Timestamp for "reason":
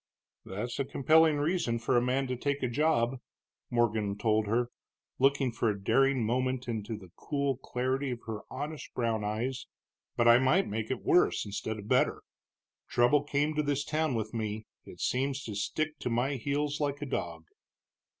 1.37-1.77